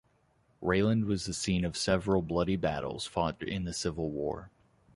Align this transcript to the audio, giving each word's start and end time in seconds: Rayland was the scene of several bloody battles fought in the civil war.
Rayland 0.63 1.05
was 1.05 1.25
the 1.27 1.33
scene 1.35 1.63
of 1.63 1.77
several 1.77 2.23
bloody 2.23 2.55
battles 2.55 3.05
fought 3.05 3.39
in 3.43 3.65
the 3.65 3.71
civil 3.73 4.09
war. 4.09 4.49